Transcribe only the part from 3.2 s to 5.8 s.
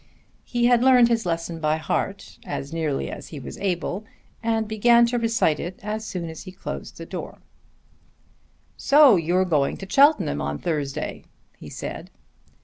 he was able and began to recite it